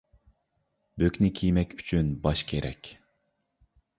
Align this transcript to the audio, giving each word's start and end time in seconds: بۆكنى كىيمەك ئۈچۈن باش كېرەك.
بۆكنى 1.01 1.29
كىيمەك 1.41 1.77
ئۈچۈن 1.77 2.11
باش 2.25 2.43
كېرەك. 2.53 2.93